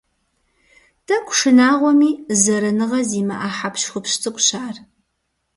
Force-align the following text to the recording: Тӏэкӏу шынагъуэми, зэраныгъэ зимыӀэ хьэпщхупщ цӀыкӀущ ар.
Тӏэкӏу 1.05 1.35
шынагъуэми, 1.39 2.11
зэраныгъэ 2.41 2.99
зимыӀэ 3.09 3.49
хьэпщхупщ 3.57 4.13
цӀыкӀущ 4.21 4.49
ар. 4.65 4.75